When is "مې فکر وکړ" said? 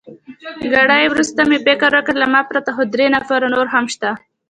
1.49-2.13